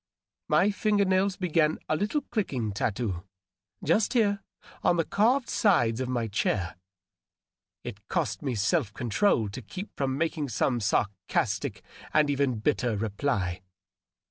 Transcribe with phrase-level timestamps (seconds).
[0.49, 3.21] My finger nails began a little clicking tattoo,
[3.83, 4.41] just here,
[4.81, 6.75] on the carv^ sides of my chair;
[7.83, 11.83] it cost me self control tx) keep from making some sarcastic
[12.15, 13.61] and even bitter reply.